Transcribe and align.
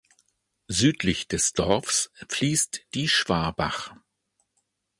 Südlich 0.67 1.27
des 1.27 1.53
Dorfs 1.53 2.09
fließt 2.27 2.85
die 2.95 3.07
Schwabach. 3.07 3.93